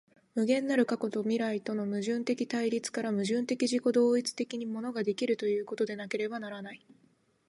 [0.33, 6.83] 無限なる過去と未来との矛盾的対立から、矛盾的自己同一的に物が出来るということでなければならない。